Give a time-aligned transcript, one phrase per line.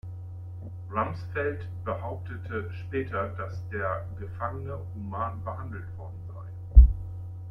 [0.89, 6.79] Rumsfeld behauptete später, dass der Gefangene human behandelt worden sei.